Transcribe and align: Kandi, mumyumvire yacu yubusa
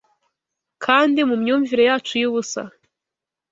Kandi, 0.83 1.19
mumyumvire 1.29 1.83
yacu 1.89 2.13
yubusa 2.21 2.61